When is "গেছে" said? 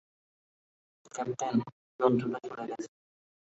2.69-2.89